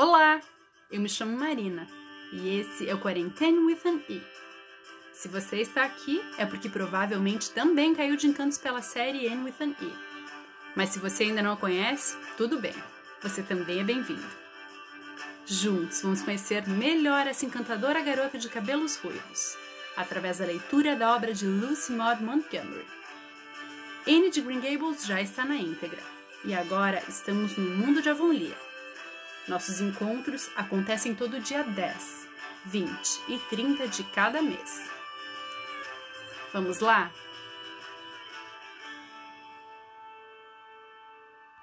Olá, 0.00 0.40
eu 0.92 1.00
me 1.00 1.08
chamo 1.08 1.36
Marina 1.36 1.84
e 2.32 2.60
esse 2.60 2.88
é 2.88 2.94
o 2.94 3.00
Quarantine 3.00 3.58
with 3.58 3.80
an 3.84 4.00
E. 4.08 4.22
Se 5.12 5.26
você 5.26 5.56
está 5.56 5.82
aqui 5.82 6.22
é 6.38 6.46
porque 6.46 6.68
provavelmente 6.68 7.50
também 7.50 7.96
caiu 7.96 8.14
de 8.14 8.28
encantos 8.28 8.58
pela 8.58 8.80
série 8.80 9.26
N 9.26 9.42
with 9.42 9.56
an 9.60 9.74
E. 9.82 9.92
Mas 10.76 10.90
se 10.90 11.00
você 11.00 11.24
ainda 11.24 11.42
não 11.42 11.54
a 11.54 11.56
conhece, 11.56 12.16
tudo 12.36 12.60
bem, 12.60 12.74
você 13.20 13.42
também 13.42 13.80
é 13.80 13.82
bem-vindo. 13.82 14.22
Juntos 15.44 16.00
vamos 16.00 16.22
conhecer 16.22 16.64
melhor 16.68 17.26
essa 17.26 17.44
encantadora 17.44 18.00
garota 18.00 18.38
de 18.38 18.48
cabelos 18.48 18.94
ruivos, 18.98 19.56
através 19.96 20.38
da 20.38 20.44
leitura 20.46 20.94
da 20.94 21.12
obra 21.12 21.34
de 21.34 21.44
Lucy 21.44 21.90
Maud 21.90 22.22
Montgomery. 22.22 22.86
Anne 24.06 24.30
de 24.30 24.42
Green 24.42 24.60
Gables 24.60 25.04
já 25.04 25.20
está 25.20 25.44
na 25.44 25.56
íntegra, 25.56 26.04
e 26.44 26.54
agora 26.54 27.02
estamos 27.08 27.56
no 27.56 27.68
mundo 27.78 28.00
de 28.00 28.08
Avonlea 28.08 28.67
nossos 29.48 29.80
encontros 29.80 30.50
acontecem 30.54 31.14
todo 31.14 31.40
dia 31.40 31.64
10, 31.64 32.28
20 32.66 33.20
e 33.28 33.38
30 33.50 33.88
de 33.88 34.04
cada 34.04 34.42
mês. 34.42 34.90
Vamos 36.52 36.80
lá? 36.80 37.10